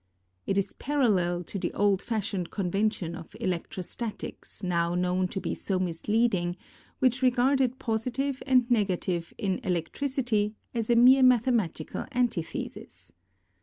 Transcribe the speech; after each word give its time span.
It 0.47 0.57
is 0.57 0.73
parallel 0.73 1.43
to 1.43 1.59
the 1.59 1.71
old 1.75 2.01
fashioned 2.01 2.49
convention 2.49 3.13
of 3.13 3.35
electrostatics 3.39 4.63
now 4.63 4.95
known 4.95 5.27
to 5.27 5.39
be 5.39 5.53
so 5.53 5.77
misleading, 5.77 6.57
which 6.97 7.21
regarded 7.21 7.77
positive 7.77 8.41
and 8.47 8.67
negative 8.71 9.31
in 9.37 9.59
electricity 9.63 10.55
as 10.73 10.89
a 10.89 10.95
mere 10.95 11.21
mathematical 11.21 12.07
antithesis. 12.13 13.11